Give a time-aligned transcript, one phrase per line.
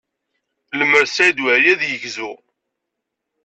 [0.79, 2.31] Lemmer d Saɛid Waɛli, ad yegzu.